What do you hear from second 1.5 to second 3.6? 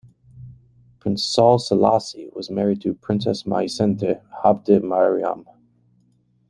Selassie was married to Princess